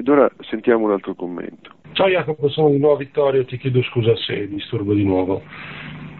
[0.00, 1.72] Ed ora sentiamo un altro commento.
[1.92, 5.42] Ciao Jacopo, sono di nuovo Vittorio, ti chiedo scusa se disturbo di nuovo.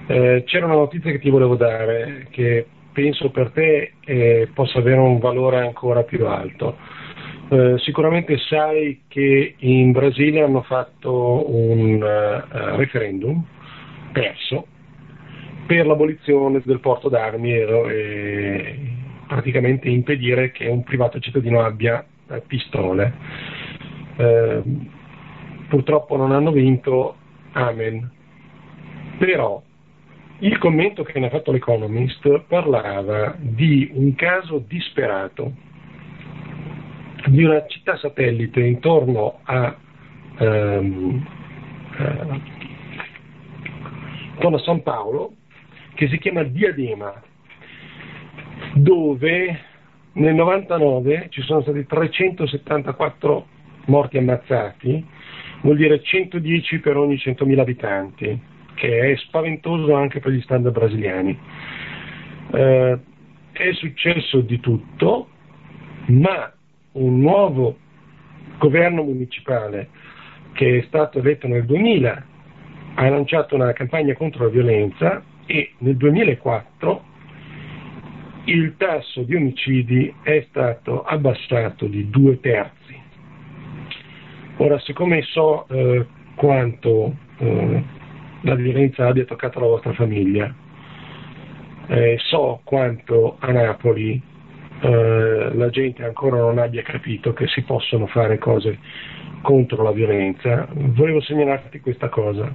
[0.06, 5.00] Eh, c'era una notizia che ti volevo dare che penso per te eh, possa avere
[5.00, 6.76] un valore ancora più alto.
[7.48, 13.42] Eh, sicuramente sai che in Brasile hanno fatto un uh, referendum
[14.12, 14.66] perso
[15.66, 18.78] per l'abolizione del porto d'armi e
[19.26, 23.58] praticamente impedire che un privato cittadino abbia eh, pistole.
[24.20, 24.62] Eh,
[25.68, 27.16] purtroppo non hanno vinto,
[27.52, 28.10] amen.
[29.16, 29.62] Però
[30.40, 35.52] il commento che ne ha fatto l'Economist parlava di un caso disperato
[37.28, 39.74] di una città satellite intorno a,
[40.38, 41.26] ehm,
[41.98, 42.40] eh,
[44.34, 45.32] intorno a San Paolo
[45.94, 47.22] che si chiama Diadema,
[48.74, 49.60] dove
[50.12, 53.58] nel 99 ci sono stati 374
[53.90, 55.04] morti ammazzati,
[55.62, 58.40] vuol dire 110 per ogni 100.000 abitanti,
[58.74, 61.38] che è spaventoso anche per gli standard brasiliani.
[62.52, 62.98] Eh,
[63.52, 65.28] è successo di tutto,
[66.06, 66.50] ma
[66.92, 67.76] un nuovo
[68.58, 69.88] governo municipale
[70.52, 72.26] che è stato eletto nel 2000
[72.94, 77.04] ha lanciato una campagna contro la violenza e nel 2004
[78.44, 82.99] il tasso di omicidi è stato abbassato di due terzi.
[84.62, 87.84] Ora, siccome so eh, quanto eh,
[88.42, 90.54] la violenza abbia toccato la vostra famiglia,
[91.86, 94.20] eh, so quanto a Napoli
[94.82, 98.78] eh, la gente ancora non abbia capito che si possono fare cose
[99.40, 102.54] contro la violenza, volevo segnalarti questa cosa.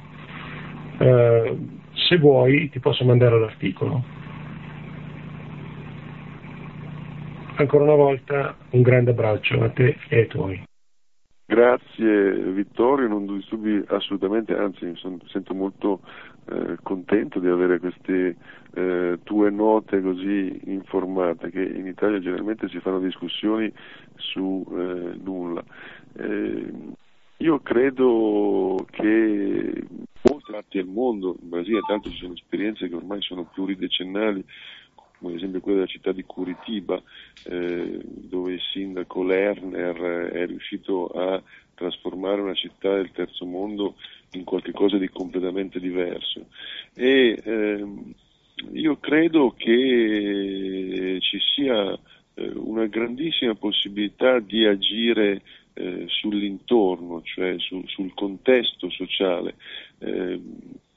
[0.99, 1.57] Eh,
[1.91, 4.03] se vuoi ti posso mandare l'articolo.
[7.55, 10.64] Ancora una volta un grande abbraccio a te e ai tuoi.
[11.55, 16.01] Grazie Vittorio, non disturbi assolutamente, anzi mi sento molto
[16.49, 18.35] eh, contento di avere queste
[18.73, 23.71] eh, tue note così informate, che in Italia generalmente si fanno discussioni
[24.15, 25.63] su eh, nulla.
[26.17, 26.73] Eh,
[27.37, 29.87] io credo che
[30.23, 34.43] molte parti del mondo, in Brasile tanto ci sono esperienze che ormai sono pluridecennali,
[35.25, 37.01] come ad esempio quella della città di Curitiba,
[37.45, 41.41] eh, dove il sindaco Lerner è riuscito a
[41.73, 43.95] trasformare una città del terzo mondo
[44.33, 46.45] in qualcosa di completamente diverso.
[46.93, 48.13] E ehm,
[48.73, 51.91] io credo che ci sia
[52.35, 55.41] eh, una grandissima possibilità di agire
[55.73, 59.55] eh, sull'intorno, cioè su, sul contesto sociale.
[59.97, 60.39] Eh,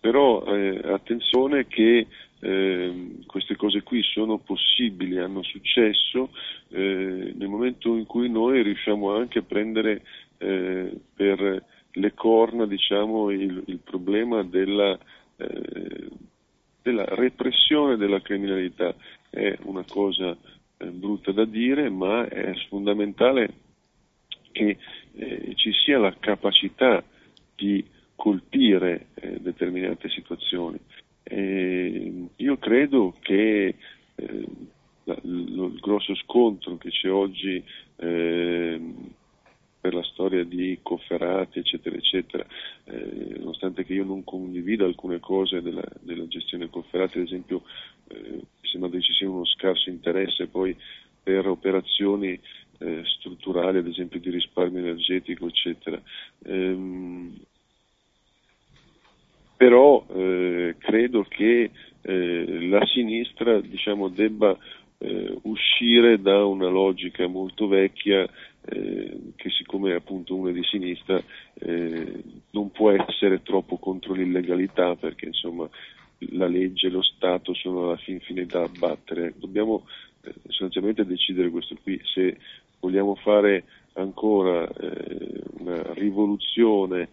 [0.00, 2.06] però eh, attenzione che
[2.41, 6.31] eh, queste cose qui sono possibili, hanno successo
[6.69, 10.03] eh, nel momento in cui noi riusciamo anche a prendere
[10.38, 14.97] eh, per le corna diciamo, il, il problema della,
[15.37, 16.09] eh,
[16.82, 18.94] della, repressione della criminalità.
[19.28, 20.37] È una cosa
[20.76, 23.53] eh, brutta da dire, ma è fondamentale
[24.53, 24.78] che
[25.16, 27.03] eh, ci sia la capacità
[27.56, 27.84] di
[28.15, 29.06] colpire
[29.41, 30.78] determinate situazioni.
[31.34, 33.74] Io credo che
[34.14, 34.48] eh,
[35.22, 37.62] il grosso scontro che c'è oggi
[37.96, 38.94] eh,
[39.80, 42.44] per la storia di Cofferati, eccetera, eccetera,
[42.84, 47.62] eh, nonostante che io non condivido alcune cose della, della gestione Cofferati, ad esempio
[48.08, 50.76] eh, sembra che ci sia uno scarso interesse poi
[51.22, 52.38] per operazioni
[52.78, 56.00] eh, strutturali, ad esempio di risparmio energetico, eccetera.
[56.44, 57.34] Ehm,
[59.58, 61.70] però eh, credo che
[62.00, 64.56] eh, la sinistra diciamo, debba
[64.98, 68.22] eh, uscire da una logica molto vecchia
[68.64, 71.20] eh, che siccome è appunto una di sinistra
[71.54, 75.69] eh, non può essere troppo contro l'illegalità perché insomma
[76.32, 79.34] la legge e lo Stato sono alla fin fine da abbattere.
[79.36, 79.86] Dobbiamo
[80.22, 82.38] eh, sostanzialmente decidere questo qui, se
[82.78, 83.64] vogliamo fare
[83.94, 84.70] ancora
[85.58, 87.08] una rivoluzione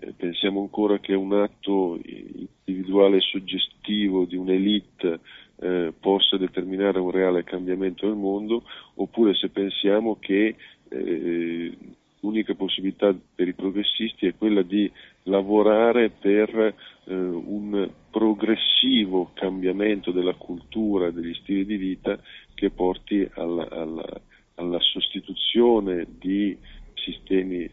[0.00, 5.20] eh, pensiamo ancora che un atto individuale e suggestivo di un'elite
[5.56, 8.64] eh, possa determinare un reale cambiamento nel mondo,
[8.94, 10.56] oppure se pensiamo che
[10.88, 11.76] eh,
[12.20, 14.90] l'unica possibilità per i progressisti è quella di
[15.24, 16.74] lavorare per
[17.04, 22.18] eh, un progressivo cambiamento della cultura degli stili di vita
[22.54, 24.20] che porti alla, alla,
[24.54, 26.56] alla sostituzione di
[26.94, 27.69] sistemi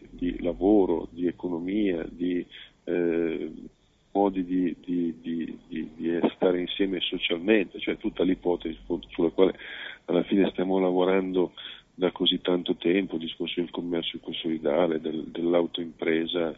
[1.68, 2.44] economia, di
[2.84, 3.52] eh,
[4.12, 8.78] modi di, di, di, di, stare insieme socialmente, cioè tutta l'ipotesi
[9.10, 9.54] sulla quale
[10.06, 11.52] alla fine stiamo lavorando
[11.94, 16.56] da così tanto tempo, il discorso del commercio consolidale, del, dell'autoimpresa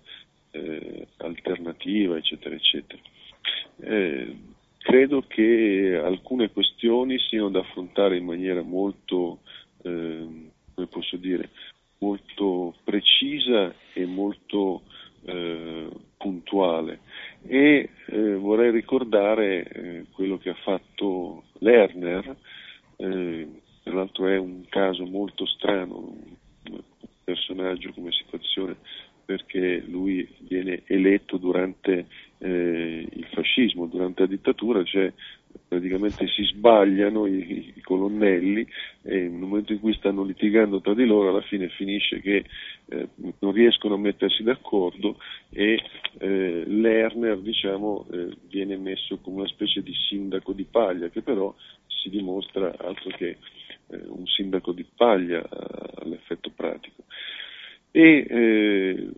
[0.52, 3.02] eh, alternativa, eccetera, eccetera.
[3.80, 4.36] Eh,
[4.78, 9.40] credo che alcune questioni siano da affrontare in maniera molto,
[9.82, 11.48] eh, come posso dire,
[12.00, 14.79] molto precisa e molto
[16.60, 17.00] puntuale
[17.46, 22.36] e eh, vorrei ricordare eh, quello che ha fatto Lerner,
[22.96, 23.48] eh,
[23.82, 25.96] tra l'altro è un caso molto strano,
[26.70, 26.80] un
[27.24, 28.76] personaggio come situazione
[29.24, 32.06] perché lui viene eletto durante
[32.38, 35.12] eh, il fascismo, durante la dittatura, cioè
[35.70, 38.66] praticamente si sbagliano i, i, colonnelli
[39.02, 42.44] e nel momento in cui stanno litigando tra di loro alla fine finisce che
[42.88, 43.08] eh,
[43.38, 45.18] non riescono a mettersi d'accordo
[45.48, 45.80] e
[46.18, 51.54] eh, Lerner diciamo, eh, viene messo come una specie di sindaco di paglia che però
[51.86, 53.36] si dimostra altro che
[53.86, 55.48] eh, un sindaco di paglia
[56.02, 57.04] all'effetto pratico.
[57.92, 59.08] E eh,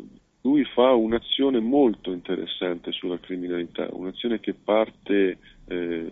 [0.43, 6.07] lui fa un'azione molto interessante sulla criminalità, un'azione che parte eh,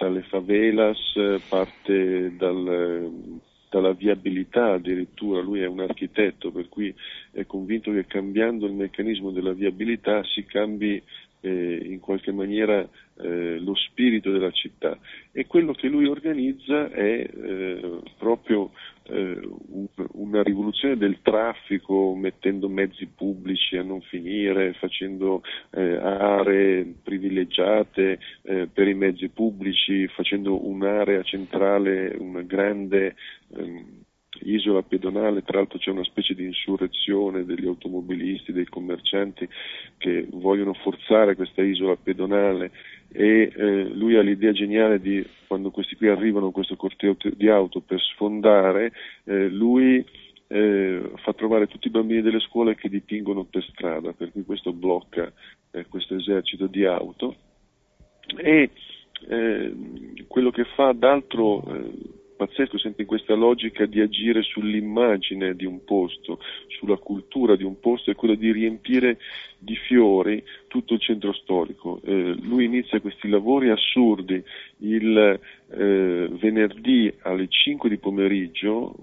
[0.00, 0.98] dalle favelas,
[1.46, 3.38] parte dal,
[3.68, 6.94] dalla viabilità addirittura, lui è un architetto per cui
[7.32, 11.02] è convinto che cambiando il meccanismo della viabilità si cambi
[11.40, 12.86] eh, in qualche maniera
[13.22, 14.98] eh, lo spirito della città.
[15.32, 18.70] E quello che lui organizza è eh, proprio
[19.04, 26.94] eh, un, una rivoluzione del traffico mettendo mezzi pubblici a non finire, facendo eh, aree
[27.02, 33.14] privilegiate eh, per i mezzi pubblici, facendo un'area centrale, una grande
[33.56, 34.08] ehm,
[34.42, 39.48] isola pedonale, tra l'altro c'è una specie di insurrezione degli automobilisti, dei commercianti
[39.98, 42.70] che vogliono forzare questa isola pedonale
[43.12, 47.48] e eh, lui ha l'idea geniale di quando questi qui arrivano in questo corteo di
[47.48, 48.92] auto per sfondare,
[49.24, 50.04] eh, lui
[50.46, 54.72] eh, fa trovare tutti i bambini delle scuole che dipingono per strada, per cui questo
[54.72, 55.32] blocca
[55.70, 57.36] eh, questo esercito di auto.
[58.36, 58.70] E
[59.28, 59.74] eh,
[60.26, 61.90] quello che fa d'altro eh,
[62.40, 67.78] pazzesco sempre in questa logica di agire sull'immagine di un posto, sulla cultura di un
[67.80, 69.18] posto, è quello di riempire
[69.58, 72.00] di fiori tutto il centro storico.
[72.02, 74.42] Eh, lui inizia questi lavori assurdi
[74.78, 75.38] il
[75.70, 78.94] eh, venerdì alle 5 di pomeriggio,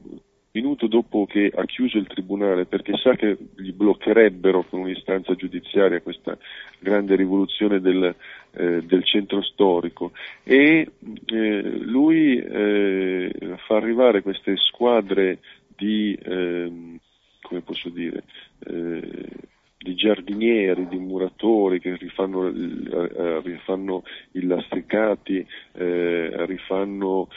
[0.58, 6.02] minuto dopo che ha chiuso il tribunale perché sa che gli bloccherebbero con un'istanza giudiziaria
[6.02, 6.36] questa
[6.80, 8.16] grande rivoluzione del,
[8.52, 10.14] eh, del centro storico.
[10.44, 10.90] E
[11.26, 13.32] eh, lui eh,
[13.68, 15.40] fa arrivare queste squadre
[15.76, 16.98] di, ehm,
[17.42, 18.24] come posso dire,
[18.66, 19.30] eh,
[19.78, 27.28] di giardinieri, di muratori che rifanno, eh, rifanno i lastricati, eh, rifanno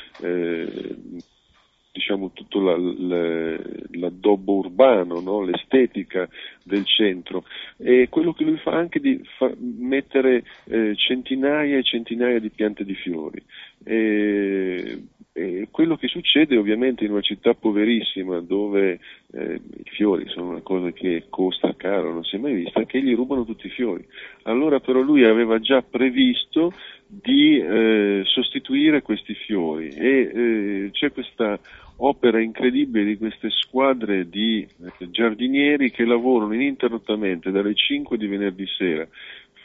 [1.92, 3.58] diciamo, tutto la, la,
[3.92, 5.42] l'addobbo urbano, no?
[5.42, 6.28] l'estetica
[6.62, 7.44] del centro
[7.76, 12.84] e quello che lui fa anche di fa, mettere eh, centinaia e centinaia di piante
[12.84, 13.42] di fiori.
[13.84, 15.02] E,
[15.32, 18.98] e quello che succede ovviamente in una città poverissima dove
[19.32, 23.00] eh, i fiori sono una cosa che costa caro, non si è mai vista, che
[23.00, 24.04] gli rubano tutti i fiori.
[24.42, 26.72] Allora però lui aveva già previsto
[27.10, 29.88] di eh, sostituire questi fiori.
[29.88, 31.58] E eh, c'è questa
[31.96, 38.66] opera incredibile di queste squadre di eh, giardinieri che lavorano ininterrottamente dalle 5 di venerdì
[38.78, 39.06] sera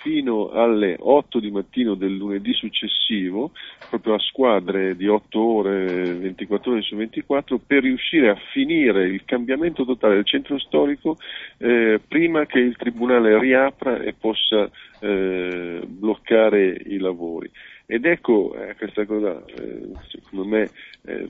[0.06, 3.50] fino alle 8 di mattino del lunedì successivo,
[3.90, 9.26] proprio a squadre di 8 ore, 24 ore su 24, per riuscire a finire il
[9.26, 11.18] cambiamento totale del centro storico
[11.58, 14.70] eh, prima che il Tribunale riapra e possa
[15.00, 17.50] eh, bloccare i lavori.
[17.88, 20.70] Ed ecco eh, questa cosa, eh, secondo me,
[21.06, 21.26] eh,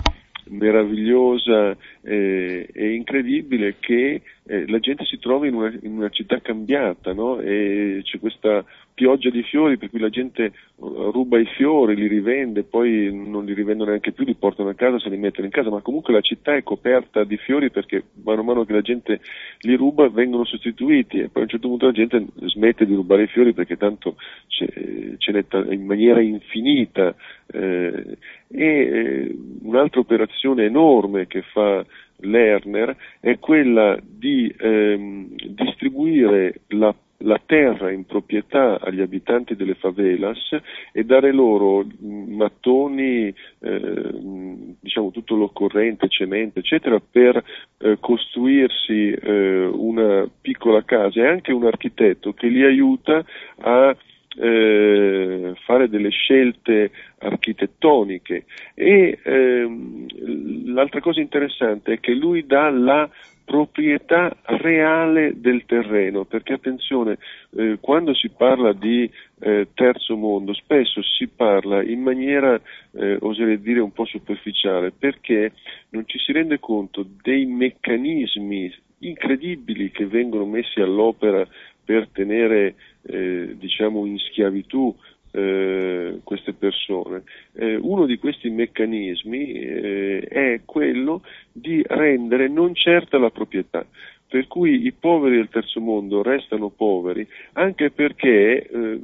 [0.50, 6.40] meravigliosa eh, e incredibile che eh, la gente si trova in una, in una città
[6.40, 7.40] cambiata no?
[7.40, 8.64] e c'è questa
[8.96, 13.46] pioggia di fiori per cui la gente uh, ruba i fiori, li rivende, poi non
[13.46, 16.14] li rivendono neanche più, li portano a casa, se li mettono in casa, ma comunque
[16.14, 19.20] la città è coperta di fiori perché mano a mano che la gente
[19.60, 23.24] li ruba vengono sostituiti e poi a un certo punto la gente smette di rubare
[23.24, 24.16] i fiori perché tanto
[24.48, 27.14] ce, ce n'è in maniera infinita.
[27.48, 31.86] Eh, e eh, un'altra operazione enorme che fa
[32.20, 40.58] Lerner è quella di ehm, distribuire la la terra in proprietà agli abitanti delle favelas
[40.92, 44.12] e dare loro mattoni, eh,
[44.80, 47.44] diciamo tutto l'occorrente, cemento, eccetera, per
[47.78, 51.22] eh, costruirsi eh, una piccola casa.
[51.22, 53.24] E anche un architetto che li aiuta
[53.62, 53.96] a
[54.38, 58.46] eh, fare delle scelte architettoniche.
[58.74, 63.10] E ehm, l'altra cosa interessante è che lui dà la
[63.46, 67.20] proprietà reale del terreno, perché attenzione,
[67.56, 72.60] eh, quando si parla di eh, terzo mondo spesso si parla in maniera,
[72.94, 75.52] eh, oserei dire, un po' superficiale, perché
[75.90, 81.46] non ci si rende conto dei meccanismi incredibili che vengono messi all'opera
[81.86, 84.94] per tenere eh, diciamo in schiavitù
[85.32, 87.24] eh, queste persone.
[87.54, 93.86] Eh, uno di questi meccanismi eh, è quello di rendere non certa la proprietà.
[94.28, 99.00] Per cui i poveri del terzo mondo restano poveri anche perché eh,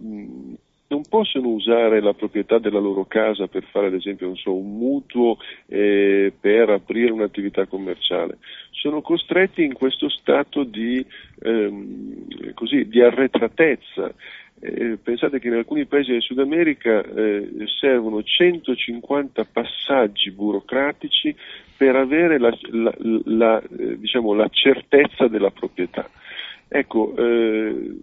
[0.92, 5.38] non possono usare la proprietà della loro casa per fare ad esempio so, un mutuo
[5.68, 8.40] eh, per aprire un'attività commerciale,
[8.72, 11.04] sono costretti in questo stato di,
[11.44, 14.14] ehm, così, di arretratezza.
[14.64, 21.34] Eh, pensate che in alcuni paesi del Sud America eh, servono 150 passaggi burocratici
[21.76, 22.94] per avere la, la,
[23.24, 26.08] la, eh, diciamo, la certezza della proprietà.
[26.68, 27.96] Ecco, eh,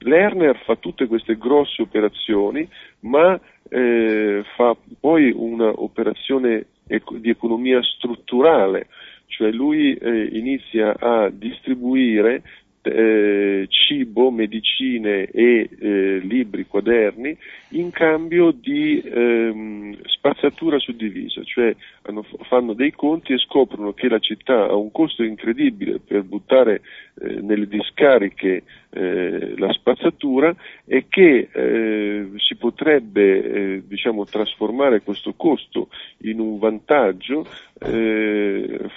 [0.00, 2.68] Lerner fa tutte queste grosse operazioni,
[3.00, 3.38] ma
[3.68, 8.88] eh, fa poi un'operazione di economia strutturale,
[9.26, 12.42] cioè lui eh, inizia a distribuire
[12.82, 17.36] eh, cibo, medicine e eh, libri, quaderni
[17.70, 24.18] in cambio di ehm, spazzatura suddivisa, cioè hanno, fanno dei conti e scoprono che la
[24.18, 26.80] città ha un costo incredibile per buttare
[27.20, 30.54] eh, nelle discariche eh, la spazzatura
[30.86, 35.88] e che eh, si potrebbe eh, diciamo, trasformare questo costo
[36.22, 37.46] in un vantaggio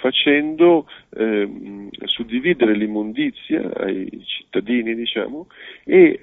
[0.00, 0.86] facendo
[1.16, 1.71] ehm,
[2.12, 5.46] suddividere l'immondizia ai cittadini diciamo,
[5.84, 6.20] e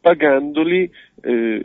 [0.00, 0.90] pagandoli
[1.22, 1.62] eh,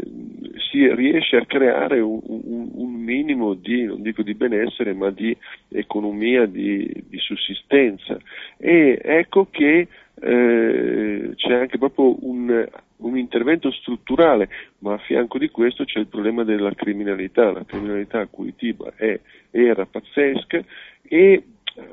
[0.70, 5.36] si riesce a creare un, un, un, minimo di, non dico di benessere, ma di
[5.70, 8.18] economia di, di sussistenza.
[8.58, 14.50] E ecco che eh, c'è anche proprio un, un, intervento strutturale,
[14.80, 17.52] ma a fianco di questo c'è il problema della criminalità.
[17.52, 19.20] La criminalità a Curitiba è,
[19.52, 20.64] era pazzesca
[21.04, 21.44] e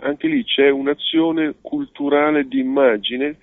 [0.00, 3.36] anche lì c'è un'azione culturale di immagine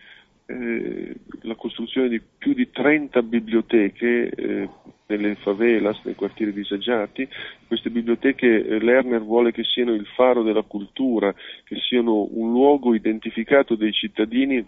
[0.49, 4.69] eh, la costruzione di più di 30 biblioteche eh,
[5.07, 7.27] nelle favelas, nei quartieri disagiati.
[7.67, 12.95] Queste biblioteche eh, Lerner vuole che siano il faro della cultura, che siano un luogo
[12.95, 14.65] identificato dai cittadini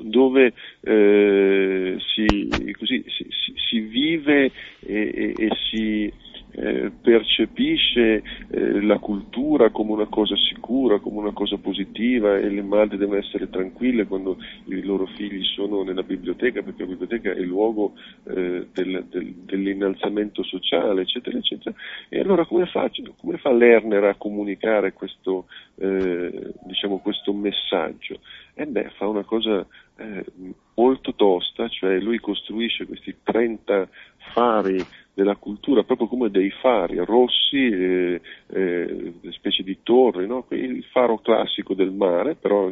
[0.00, 6.12] dove eh, si, così, si, si, si, vive e, e, e si
[6.60, 12.62] eh, percepisce eh, la cultura come una cosa sicura, come una cosa positiva e le
[12.62, 17.38] madri devono essere tranquille quando i loro figli sono nella biblioteca perché la biblioteca è
[17.38, 17.92] il luogo
[18.24, 21.72] eh, del, del, dell'innalzamento sociale, eccetera, eccetera.
[22.08, 25.46] E allora come fa, come fa Lerner a comunicare questo,
[25.76, 28.18] diciamo, questo messaggio?
[28.54, 29.64] E beh, fa una cosa
[30.74, 33.88] molto tosta, cioè lui costruisce questi 30
[34.32, 34.84] fari
[35.18, 38.20] della cultura, proprio come dei fari rossi, eh,
[38.52, 40.46] eh, specie di torri, no?
[40.50, 42.70] il faro classico del mare, però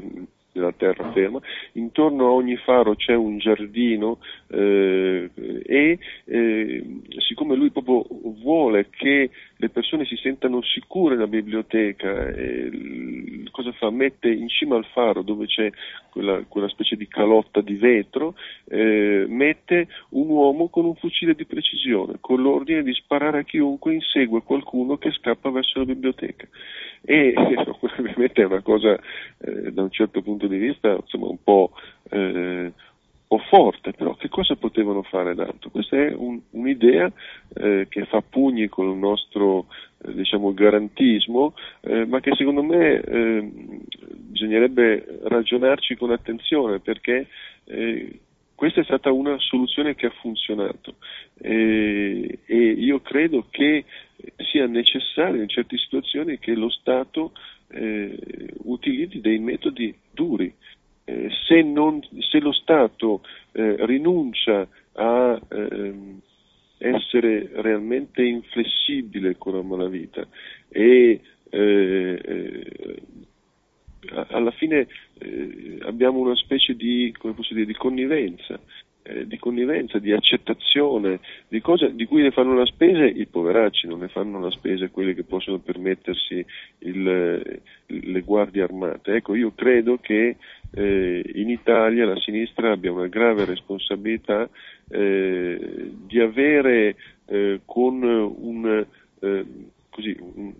[0.53, 1.41] della terraferma,
[1.73, 5.29] intorno a ogni faro c'è un giardino eh,
[5.65, 8.07] e eh, siccome lui proprio
[8.41, 13.91] vuole che le persone si sentano sicure nella biblioteca, eh, cosa fa?
[13.91, 15.71] Mette in cima al faro dove c'è
[16.11, 18.35] quella, quella specie di calotta di vetro,
[18.69, 23.95] eh, mette un uomo con un fucile di precisione, con l'ordine di sparare a chiunque
[23.95, 26.47] insegue qualcuno che scappa verso la biblioteca.
[27.03, 27.33] E
[27.81, 28.99] ovviamente è una cosa
[29.39, 31.73] eh, da un certo punto di vista insomma, un po'
[32.11, 32.73] eh,
[33.29, 35.71] o forte, però che cosa potevano fare d'altro?
[35.71, 37.11] Questa è un, un'idea
[37.55, 39.67] eh, che fa pugni con il nostro
[40.05, 43.51] eh, diciamo, garantismo, eh, ma che secondo me eh,
[44.37, 47.27] bisognerebbe ragionarci con attenzione perché
[47.65, 48.21] eh,
[48.55, 50.95] questa è stata una soluzione che ha funzionato
[51.39, 53.85] e io credo che
[54.51, 57.33] sia necessario in certe situazioni che lo Stato
[57.69, 58.17] eh,
[58.65, 60.51] utilizzi dei metodi duri
[61.09, 62.01] eh, se, non,
[62.37, 66.21] se, lo Stato eh, rinuncia a ehm,
[66.79, 70.27] essere realmente inflessibile con la malavita
[70.69, 73.03] e eh, eh,
[74.29, 74.87] alla fine
[75.19, 77.13] eh, abbiamo una specie di,
[77.49, 78.61] dire, di connivenza
[79.09, 83.87] eh, di connivenza, di accettazione, di cose di cui ne fanno la spesa i poveracci,
[83.87, 86.45] non ne fanno la spesa quelli che possono permettersi
[86.81, 89.15] il, le guardie armate.
[89.15, 90.37] Ecco, io credo che
[90.77, 94.47] eh, in Italia la sinistra abbia una grave responsabilità
[94.91, 98.87] eh, di avere eh, con un,
[99.21, 99.47] eh,
[99.89, 100.53] così, un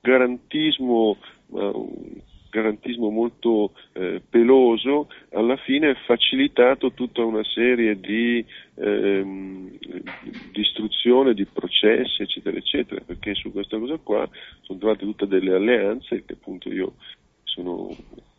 [0.00, 1.16] garantismo,
[1.50, 2.20] un
[2.50, 8.44] garantismo molto eh, peloso, alla fine facilitato tutta una serie di
[8.74, 9.70] ehm,
[10.52, 14.28] distruzione di processi, eccetera, eccetera, perché su questa cosa qua
[14.62, 16.94] sono trovate tutte delle alleanze che appunto io
[17.44, 17.88] sono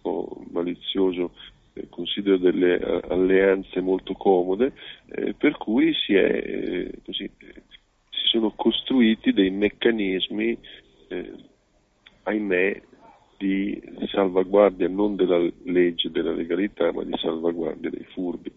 [0.06, 1.32] po' malizioso
[1.74, 4.74] eh, considero delle alleanze molto comode,
[5.08, 10.58] eh, per cui si, è, eh, così, si, sono costruiti dei meccanismi,
[11.08, 11.32] eh,
[12.24, 12.82] ahimè,
[13.38, 13.82] di
[14.12, 18.52] salvaguardia non della legge, della legalità, ma di salvaguardia dei furbi.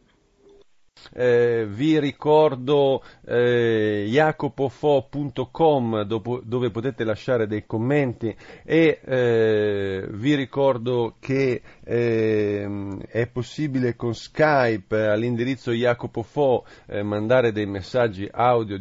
[1.13, 11.61] Eh, vi ricordo eh, jacopofo.com dove potete lasciare dei commenti e eh, vi ricordo che
[11.85, 18.79] ehm, è possibile con Skype all'indirizzo jacopofo eh, mandare dei messaggi audio.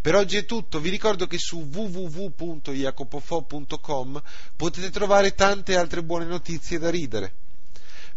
[0.00, 4.22] Per oggi è tutto, vi ricordo che su www.jacopofo.com
[4.54, 7.45] potete trovare tante altre buone notizie da ridere.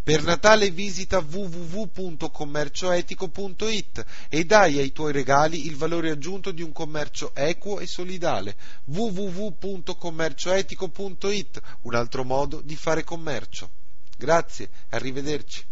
[0.10, 7.30] Per Natale visita www.commercioetico.it e dai ai tuoi regali il valore aggiunto di un commercio
[7.36, 8.56] equo e solidale.
[8.86, 13.70] www.commercioetico.it, un altro modo di fare commercio.
[14.18, 15.64] Grazie, arrivederci.